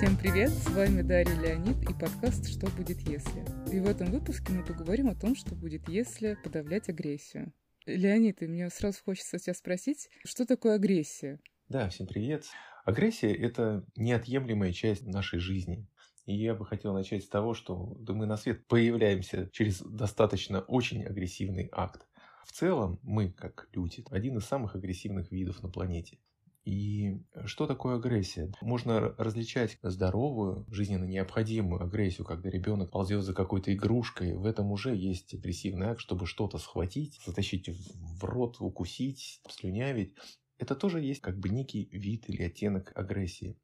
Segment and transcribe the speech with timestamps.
[0.00, 0.48] Всем привет!
[0.48, 3.44] С вами Дарья Леонид и подкаст «Что будет если?».
[3.70, 7.52] И в этом выпуске мы поговорим о том, что будет, если подавлять агрессию.
[7.84, 11.38] Леонид, и мне сразу хочется тебя спросить, что такое агрессия?
[11.68, 12.46] Да, всем привет.
[12.86, 15.86] Агрессия– это неотъемлемая часть нашей жизни.
[16.24, 20.62] И я бы хотел начать с того, что да, мы на свет появляемся через достаточно
[20.62, 22.08] очень агрессивный акт.
[22.46, 26.16] В целом, мы, как люди, один из самых агрессивных видов на планете.
[26.64, 28.52] И что такое агрессия?
[28.60, 34.36] Можно различать здоровую, жизненно необходимую агрессию, когда ребенок ползет за какой-то игрушкой.
[34.36, 40.14] В этом уже есть агрессивный акт, чтобы что-то схватить, затащить в рот, укусить, слюнявить.
[40.58, 43.58] Это тоже есть как бы некий вид или оттенок агрессии.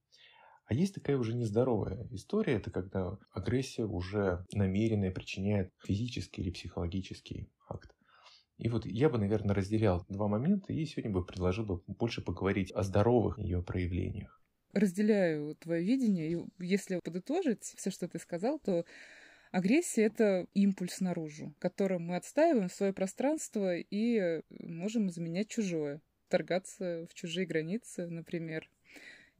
[0.64, 7.52] А есть такая уже нездоровая история, это когда агрессия уже намеренная причиняет физический или психологический
[7.68, 7.85] акт.
[8.58, 12.72] И вот я бы, наверное, разделял два момента и сегодня бы предложил бы больше поговорить
[12.72, 14.40] о здоровых ее проявлениях.
[14.72, 18.84] Разделяю твое видение, и если подытожить все, что ты сказал, то
[19.50, 27.14] агрессия— это импульс наружу, которым мы отстаиваем свое пространство и можем изменять чужое, торгаться в
[27.14, 28.70] чужие границы, например.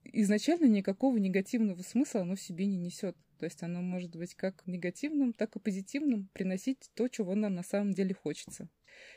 [0.05, 3.17] Изначально никакого негативного смысла оно в себе не несет.
[3.39, 7.63] То есть оно может быть как негативным, так и позитивным, приносить то, чего нам на
[7.63, 8.69] самом деле хочется.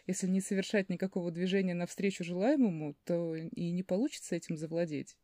[0.07, 5.15] Если не совершать никакого движения навстречу желаемому, то и не получится этим завладеть.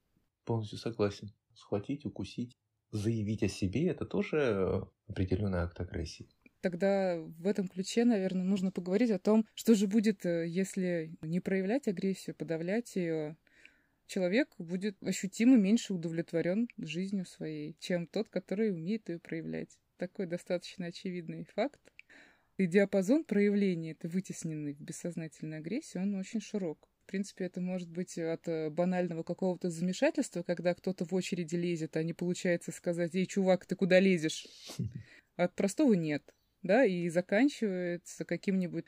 [0.45, 1.33] Полностью согласен.
[1.53, 2.57] Схватить, укусить,
[2.91, 6.29] заявить о себе– это тоже определенный акт агрессии.
[6.61, 11.39] Тогда в этом ключе, наверное, нужно поговорить о том, что же будет, э, если не
[11.39, 13.37] проявлять агрессию, подавлять ее.
[14.07, 19.79] Человек будет ощутимо меньше удовлетворен жизнью своей, чем тот, который умеет ее проявлять.
[19.97, 21.81] Такой достаточно очевидный факт.
[22.57, 26.87] И диапазон проявления этой вытесненной бессознательной агрессии, он очень широк.
[27.05, 31.97] В принципе, это может быть от э, банального какого-то замешательства, когда кто-то в очереди лезет,
[31.97, 34.47] а не получается сказать, «Эй, чувак, ты куда лезешь?»
[35.35, 36.23] От простого «нет»,
[36.63, 38.85] да, и заканчивается каким-нибудь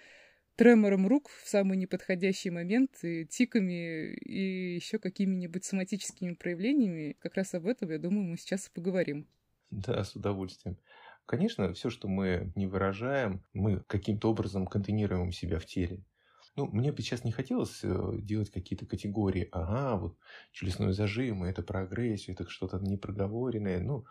[0.58, 7.16] тремором рук в самый неподходящий момент, и тиками, и еще какими-нибудь соматическими проявлениями.
[7.20, 9.28] Как раз об этом, я думаю, мы сейчас и поговорим.
[9.70, 10.78] Да, с удовольствием.
[11.26, 16.04] Конечно, все, что мы не выражаем, мы каким-то образом контейнируем себя в теле.
[16.56, 19.48] Ну, мне бы сейчас не хотелось э, делать какие-то категории.
[19.52, 20.18] Ага, вот
[20.52, 23.80] челюстной зажим, это про агрессию, это что-то непроговоренное.
[23.80, 24.06] Ну,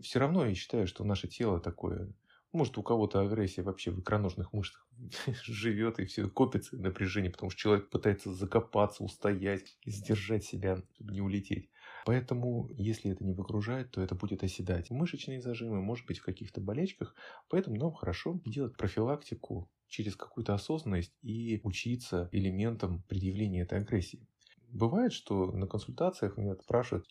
[0.00, 2.14] все равно я считаю, что наше тело такое
[2.52, 4.86] может, у кого-то агрессия вообще в икроножных мышцах
[5.44, 11.20] живет, и все копится напряжение, потому что человек пытается закопаться, устоять, сдержать себя, чтобы не
[11.20, 11.70] улететь.
[12.04, 14.90] Поэтому, если это не выгружать, то это будет оседать.
[14.90, 17.14] Мышечные зажимы, может быть, в каких-то болячках.
[17.48, 24.26] Поэтому нам хорошо делать профилактику через какую-то осознанность и учиться элементам предъявления этой агрессии.
[24.68, 27.06] Бывает, что на консультациях меня спрашивают,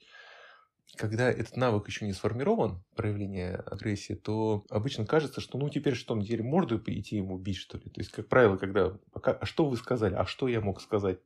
[0.96, 6.16] когда этот навык еще не сформирован, проявление агрессии, то обычно кажется, что ну теперь что,
[6.16, 7.90] мне теперь морду идти ему бить, что ли?
[7.90, 11.20] То есть, как правило, когда пока, а что вы сказали, а что я мог сказать?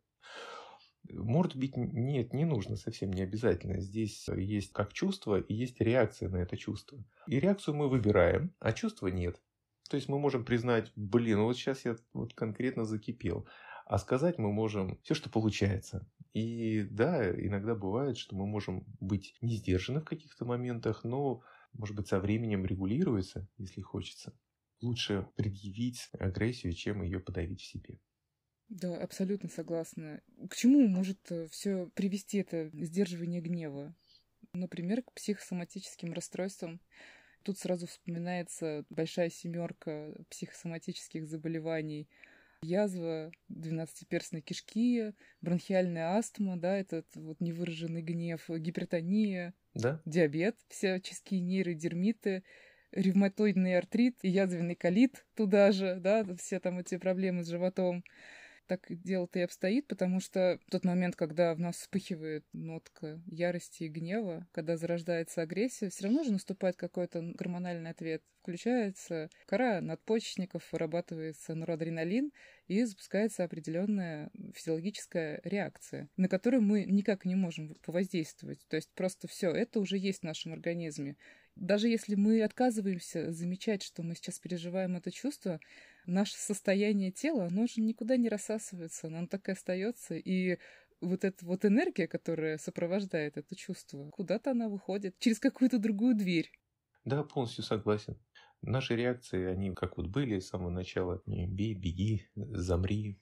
[1.09, 3.80] Морду бить нет, не нужно, совсем не обязательно.
[3.80, 7.03] Здесь есть как чувство и есть реакция на это чувство.
[7.28, 9.40] И реакцию мы выбираем, а чувства нет.
[9.90, 13.47] То есть мы можем признать, блин, вот сейчас я вот конкретно закипел.
[13.85, 16.07] А сказать мы можем все, что получается.
[16.34, 21.41] И да, иногда бывает, что мы можем быть не сдержаны в каких-то моментах, но,
[21.73, 24.34] может быть, со временем регулируется, если хочется.
[24.81, 28.00] Лучше предъявить агрессию, чем ее подавить в себе.
[28.69, 30.22] Да, абсолютно согласна.
[30.50, 33.96] К чему может э, все привести это сдерживание гнева?
[34.53, 36.81] Например, к психосоматическим расстройствам.
[37.44, 42.09] Тут сразу вспоминается большая семерка психосоматических заболеваний.
[42.62, 50.02] Язва двенадцатиперстной кишки, бронхиальная астма, да, этот вот невыраженный гнев, гипертония, да?
[50.06, 52.44] диабет, всяческие нейродермиты,
[52.92, 58.04] ревматоидный артрит и язвенный колит туда же, да, все там эти проблемы с животом
[58.68, 63.90] так дело-то и обстоит, потому что тот момент, когда в нас вспыхивает нотка ярости и
[63.90, 68.23] гнева, когда зарождается агрессия, все равно же наступает какой-то гормональный ответ.
[68.41, 72.32] Включается кора надпочечников, вырабатывается норадреналин,
[72.67, 78.59] и запускается определенная физиологическая реакция, на которую мы никак не можем повоздействовать.
[78.67, 81.16] То есть просто все это уже есть в нашем организме.
[81.56, 85.59] Даже если мы отказываемся замечать, что мы сейчас переживаем это чувство,
[86.07, 90.16] наше состояние тела, оно же никуда не рассасывается, оно так и остается.
[90.16, 90.57] И
[91.02, 96.52] вот эта вот энергия, которая сопровождает это чувство, куда-то она выходит через какую-то другую дверь.
[97.03, 98.17] Да, полностью согласен.
[98.61, 101.22] Наши реакции, они как вот были с самого начала.
[101.25, 103.22] Бей, беги, замри.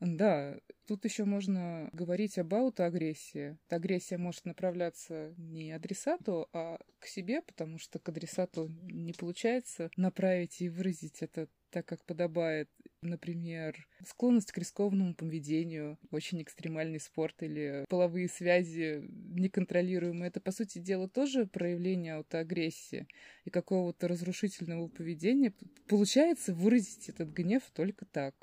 [0.00, 3.58] Да, тут еще можно говорить об аутоагрессии.
[3.68, 10.60] Агрессия может направляться не адресату, а к себе, потому что к адресату не получается направить
[10.60, 12.68] и выразить это так, как подобает.
[13.02, 20.28] Например, склонность к рискованному поведению, очень экстремальный спорт или половые связи неконтролируемые.
[20.28, 23.06] Это, по сути дела, тоже проявление аутоагрессии
[23.44, 25.54] и какого-то разрушительного поведения.
[25.88, 28.34] Получается выразить этот гнев только так.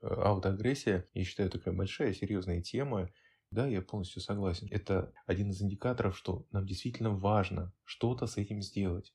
[0.00, 3.10] Аутоагрессия, я считаю, такая большая, серьезная тема.
[3.50, 4.68] Да, я полностью согласен.
[4.70, 9.14] Это один из индикаторов, что нам действительно важно что-то с этим сделать.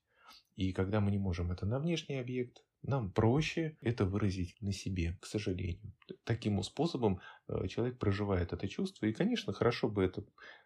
[0.56, 5.18] И когда мы не можем это на внешний объект, нам проще это выразить на себе,
[5.21, 5.94] к сожалению.
[6.25, 9.06] Таким способом э, человек проживает это чувство.
[9.06, 10.24] И, конечно, хорошо бы это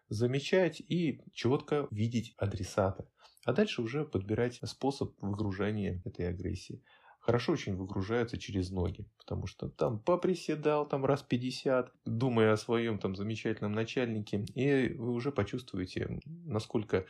[0.08, 3.08] замечать и четко видеть адресата.
[3.44, 6.82] А дальше уже подбирать способ выгружения этой агрессии.
[7.20, 12.98] Хорошо очень выгружаются через ноги, потому что там поприседал там раз 50, думая о своем
[12.98, 17.06] там замечательном начальнике, и вы уже почувствуете, насколько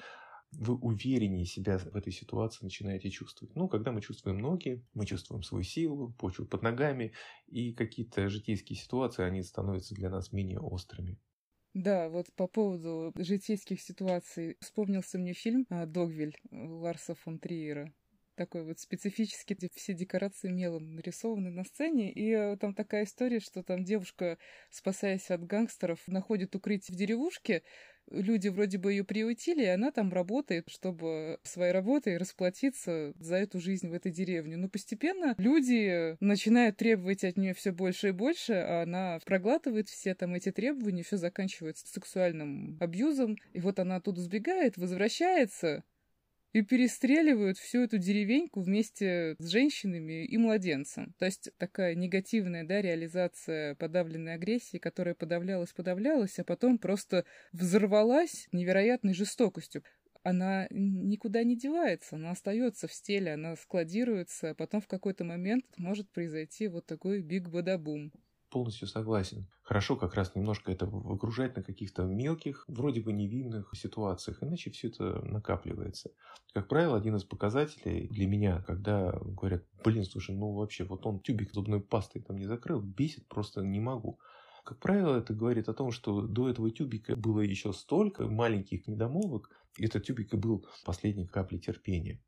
[0.53, 3.55] вы увереннее себя в этой ситуации начинаете чувствовать.
[3.55, 7.13] Ну, когда мы чувствуем ноги, мы чувствуем свою силу, почву под ногами,
[7.47, 11.19] и какие-то житейские ситуации, они становятся для нас менее острыми.
[11.75, 17.93] Да, вот по поводу житейских ситуаций вспомнился мне фильм а, «Догвиль» Ларса фон Триера
[18.39, 23.41] такой вот специфический, где все декорации мелом нарисованы на сцене, и э, там такая история,
[23.41, 24.39] что там девушка,
[24.71, 27.65] спасаясь от гангстеров, находит укрытие в деревушке,
[28.11, 33.61] люди вроде бы ее приютили, и она там работает, чтобы своей работой расплатиться за эту
[33.61, 34.57] жизнь в этой деревне.
[34.57, 40.15] Но постепенно люди начинают требовать от нее все больше и больше, а она проглатывает все
[40.15, 43.37] там эти требования, все заканчивается сексуальным абьюзом.
[43.53, 45.85] И вот она оттуда сбегает, возвращается,
[46.53, 51.15] и перестреливают всю эту деревеньку вместе с женщинами и младенцем.
[51.19, 58.49] То есть такая негативная да, реализация подавленной агрессии, которая подавлялась, подавлялась, а потом просто взорвалась
[58.53, 59.83] невероятной жестокостью
[60.25, 65.65] она никуда не девается, она остается в стиле, она складируется, а потом в какой-то момент
[65.77, 68.13] может произойти вот такой биг-бадабум
[68.49, 69.47] полностью согласен.
[69.63, 74.89] Хорошо как раз немножко это выгружать на каких-то мелких, вроде бы невинных ситуациях, иначе все
[74.89, 76.11] это накапливается.
[76.55, 81.21] Как правило, один из показателей для меня, когда говорят, блин, слушай, ну вообще, вот он
[81.21, 84.19] тюбик зубной пастой там не закрыл, бесит, просто не могу.
[84.65, 89.51] Как правило, это говорит о том, что до этого тюбика было еще столько маленьких недомолвок,
[89.79, 92.21] и этот тюбик и был последней каплей терпения.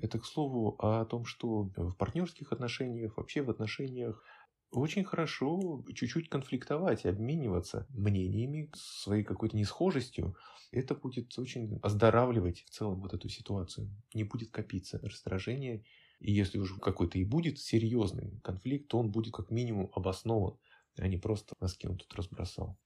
[0.00, 4.22] Это, к слову, о том, что в партнерских отношениях, вообще в отношениях
[4.70, 10.36] очень хорошо чуть-чуть конфликтовать обмениваться мнениями, своей какой-то несхожестью.
[10.70, 13.90] Это будет очень оздоравливать в целом вот эту ситуацию.
[14.14, 15.84] Не будет копиться раздражение.
[16.20, 20.58] И если уже какой-то и будет серьезный конфликт, то он будет как минимум обоснован,
[20.96, 22.76] а не просто носки он тут разбросал.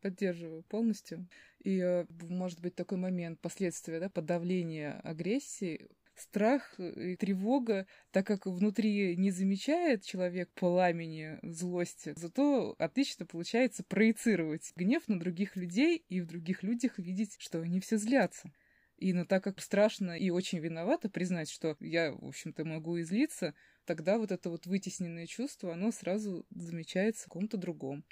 [0.00, 1.28] Поддерживаю полностью.
[1.64, 8.46] И э, может быть такой момент последствия да, подавления агрессии страх и тревога, так как
[8.46, 16.20] внутри не замечает человек пламени злости, зато отлично получается проецировать гнев на других людей и
[16.20, 18.52] в других людях видеть, что они все злятся.
[18.96, 23.54] И но так как страшно и очень виновато признать, что я, в общем-то, могу излиться,
[23.84, 28.04] тогда вот это вот вытесненное чувство, оно сразу замечается в ком-то другом.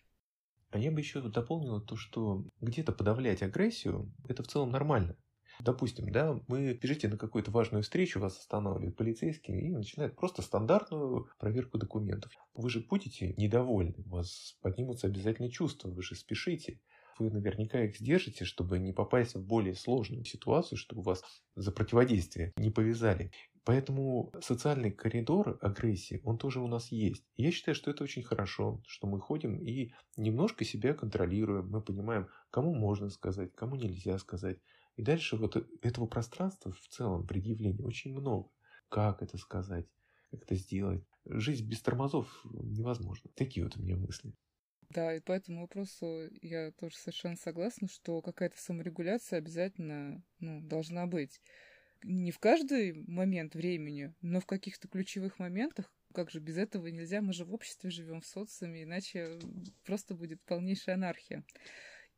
[0.70, 5.16] А я бы еще дополнил то, что где-то подавлять агрессию– это в целом нормально.
[5.60, 11.28] Допустим, да, мы бежите на какую-то важную встречу, вас останавливают полицейские и начинают просто стандартную
[11.38, 12.32] проверку документов.
[12.54, 16.80] Вы же будете недовольны, у вас поднимутся обязательно чувства, вы же спешите.
[17.18, 21.22] Вы наверняка их сдержите, чтобы не попасть в более сложную ситуацию, чтобы вас
[21.54, 23.30] за противодействие не повязали.
[23.64, 27.24] Поэтому социальный коридор агрессии, он тоже у нас есть.
[27.36, 31.70] я считаю, что это очень хорошо, что мы ходим и немножко себя контролируем.
[31.70, 34.58] Мы понимаем, кому можно сказать, кому нельзя сказать.
[34.96, 38.50] И дальше вот этого пространства в целом предъявления очень много.
[38.88, 39.86] Как это сказать,
[40.30, 41.04] как это сделать.
[41.24, 43.30] Жизнь без тормозов невозможна.
[43.34, 44.32] Такие вот у меня мысли.
[44.90, 51.06] Да, и по этому вопросу я тоже совершенно согласна, что какая-то саморегуляция обязательно ну, должна
[51.06, 51.40] быть.
[52.04, 57.22] Не в каждый момент времени, но в каких-то ключевых моментах, как же без этого нельзя,
[57.22, 59.38] мы же в обществе живем, в социуме, иначе
[59.84, 61.44] просто будет полнейшая анархия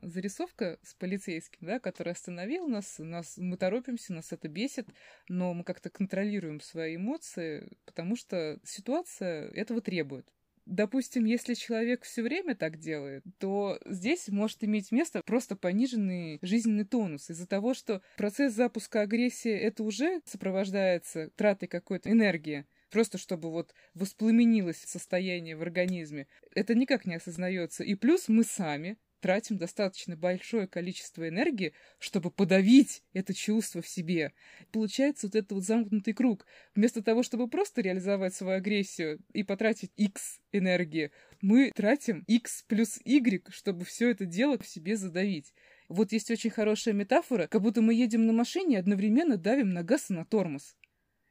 [0.01, 4.87] зарисовка с полицейским, да, который остановил нас, нас, мы торопимся, нас это бесит,
[5.27, 10.27] но мы как-то контролируем свои эмоции, потому что ситуация этого требует.
[10.67, 16.83] Допустим, если человек все время так делает, то здесь может иметь место просто пониженный жизненный
[16.83, 23.49] тонус из-за того, что процесс запуска агрессии это уже сопровождается тратой какой-то энергии, просто чтобы
[23.49, 26.27] вот воспламенилось состояние в организме.
[26.53, 27.85] Это никак не осознается.
[27.85, 34.33] И плюс мы сами тратим достаточно большое количество энергии, чтобы подавить это чувство в себе.
[34.71, 36.45] Получается вот этот вот замкнутый круг.
[36.75, 42.99] Вместо того, чтобы просто реализовать свою агрессию и потратить X энергии, мы тратим X плюс
[43.05, 45.53] Y, чтобы все это дело в себе задавить.
[45.89, 49.83] Вот есть очень хорошая метафора, как будто мы едем на машине и одновременно давим на
[49.83, 50.75] газ и на тормоз.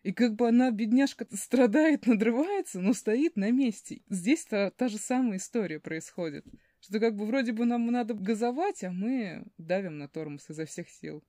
[0.07, 4.03] И как бы она, бедняжка, страдает, надрывается, но стоит на месте.
[4.09, 6.47] Здесь та, та же самая история происходит.
[6.89, 10.89] Что как бы вроде бы нам надо газовать, а мы давим на тормоз изо всех
[10.89, 11.25] сил.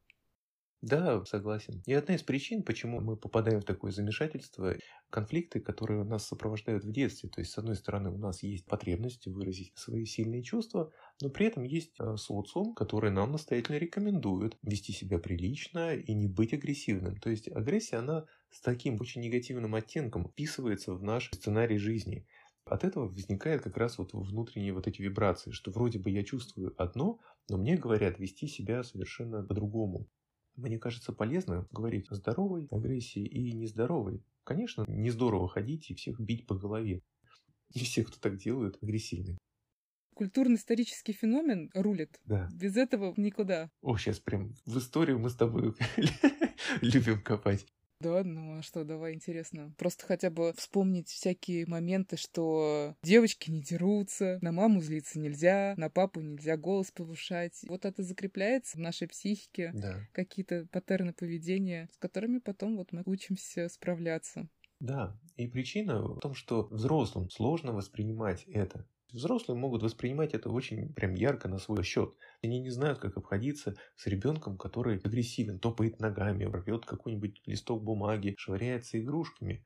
[0.84, 1.82] Да, согласен.
[1.88, 4.76] И одна из причин, почему мы попадаем в такое замешательство,
[5.10, 7.30] конфликты, которые нас сопровождают в детстве.
[7.30, 11.48] То есть, с одной стороны, у нас есть потребность выразить свои сильные чувства, но при
[11.48, 17.18] этом есть э, социум, который нам настоятельно рекомендует вести себя прилично и не быть агрессивным.
[17.18, 22.28] То есть, агрессия, она с таким очень негативным оттенком вписывается в наш сценарий жизни.
[22.70, 26.74] От этого возникает как раз вот внутренние вот эти вибрации, что вроде бы я чувствую
[26.78, 27.20] одно,
[27.50, 30.08] но мне говорят вести себя совершенно по-другому.
[30.56, 34.24] Мне кажется полезно говорить о здоровой агрессии и нездоровой.
[34.44, 37.04] Конечно, не здорово ходить и всех бить по голове.
[37.74, 39.38] И все, кто так делают, агрессивны.
[40.16, 42.20] Культурно-исторический феномен рулит.
[42.26, 42.50] Да.
[42.52, 43.70] Без этого никуда.
[43.82, 45.76] О, сейчас прям в историю мы с тобой
[46.82, 47.68] любим копать.
[48.00, 49.74] Да, ну а что, давай, интересно.
[49.78, 55.90] Просто хотя бы вспомнить всякие моменты, что девочки не дерутся, на маму злиться нельзя, на
[55.90, 57.60] папу нельзя голос повышать.
[57.68, 59.72] Вот это закрепляется в нашей психике.
[59.74, 60.08] Да.
[60.12, 64.48] Какие-то паттерны поведения, с которыми потом вот мы учимся справляться.
[64.80, 68.86] Да, и причина в том, что взрослым сложно воспринимать это.
[69.14, 72.16] Взрослые могут воспринимать это очень прям ярко на свой счет.
[72.44, 78.36] Они не знают, как обходиться с ребенком, который агрессивен, топает ногами, рвет какой-нибудь листок бумаги,
[78.38, 79.66] швыряется игрушками.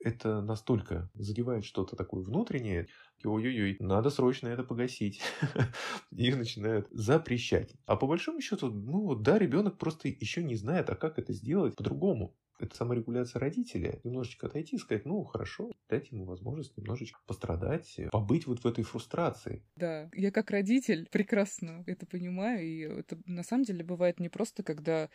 [0.00, 2.88] Это настолько задевает что-то такое внутреннее,
[3.24, 5.22] ой-ой-ой, надо срочно это погасить.
[6.12, 7.74] Их начинают запрещать.
[7.86, 11.76] А по большому счету, ну да, ребенок просто еще не знает, а как это сделать
[11.76, 14.00] по-другому это саморегуляция родителя.
[14.04, 18.84] Немножечко отойти и сказать, ну, хорошо, дать ему возможность немножечко пострадать, побыть вот в этой
[18.84, 19.64] фрустрации.
[19.76, 24.62] Да, я как родитель прекрасно это понимаю, и это на самом деле бывает не просто,
[24.62, 25.08] когда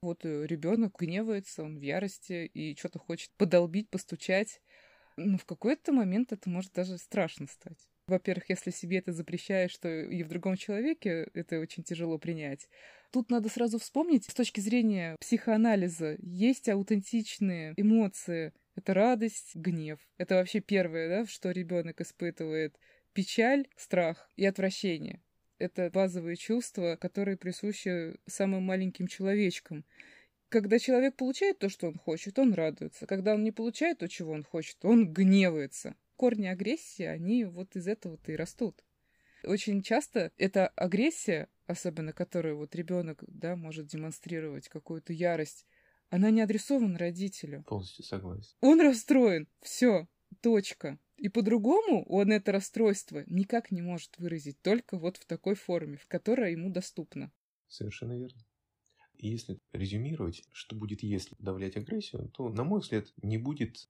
[0.00, 4.60] вот ребенок гневается, он в ярости и что-то хочет подолбить, постучать,
[5.16, 7.88] но в какой-то момент это может даже страшно стать.
[8.06, 12.68] Во-первых, если себе это запрещаешь, что и в другом человеке это очень тяжело принять.
[13.10, 18.52] Тут надо сразу вспомнить, с точки зрения психоанализа, есть аутентичные эмоции.
[18.74, 19.98] Это радость, гнев.
[20.18, 22.78] Это вообще первое, да, что ребенок испытывает.
[23.14, 25.22] Печаль, страх и отвращение.
[25.58, 29.84] Это базовые чувства, которые присущи самым маленьким человечкам.
[30.50, 33.06] Когда человек получает то, что он хочет, он радуется.
[33.06, 35.96] Когда он не получает то, чего он хочет, он гневается.
[36.16, 38.84] Корни агрессии, они вот из этого-то и растут.
[39.46, 45.66] Очень часто эта агрессия, особенно которую вот ребенок, да, может демонстрировать какую-то ярость,
[46.10, 47.62] она не адресована родителю.
[47.64, 48.56] Полностью согласен.
[48.60, 49.48] Он расстроен.
[49.62, 50.08] Все.
[50.40, 50.98] Точка.
[51.16, 56.06] И по-другому он это расстройство никак не может выразить, только вот в такой форме, в
[56.06, 57.32] которой ему доступна.
[57.68, 58.40] Совершенно верно.
[59.14, 63.88] И если резюмировать, что будет, если подавлять агрессию, то, на мой взгляд, не будет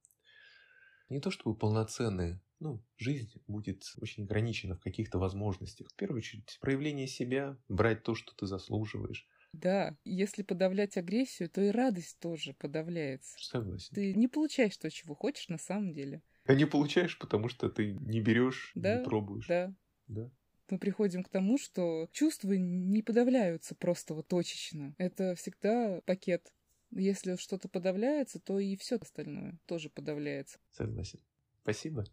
[1.08, 5.88] не то чтобы полноценной, ну, жизнь будет очень ограничена в каких-то возможностях.
[5.90, 9.26] В первую очередь, проявление себя, брать то, что ты заслуживаешь.
[9.52, 13.36] Да, если подавлять агрессию, то и радость тоже подавляется.
[13.40, 13.94] Согласен.
[13.94, 16.22] Ты не получаешь то, чего хочешь на самом деле.
[16.44, 19.48] А не получаешь, потому что ты не берешь, да, не пробуешь.
[19.48, 19.74] Да.
[20.08, 20.30] Да.
[20.70, 24.94] Мы приходим к тому, что чувства не подавляются просто вот точечно.
[24.98, 26.52] Это всегда пакет.
[26.90, 30.58] Если что-то подавляется, то и все остальное тоже подавляется.
[30.70, 31.20] Согласен.
[31.62, 32.04] Спасибо.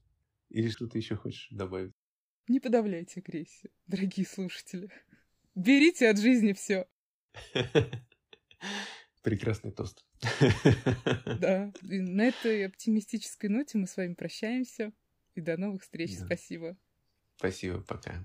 [0.53, 1.93] Или что ты еще хочешь добавить?
[2.47, 4.89] Не подавляйте агрессию, дорогие слушатели.
[5.55, 6.87] Берите от жизни все.
[9.23, 10.05] Прекрасный тост.
[11.39, 11.73] Да.
[11.81, 14.93] И на этой оптимистической ноте мы с вами прощаемся.
[15.33, 16.19] И до новых встреч.
[16.19, 16.25] Да.
[16.27, 16.77] Спасибо.
[17.37, 17.81] Спасибо.
[17.81, 18.21] Пока.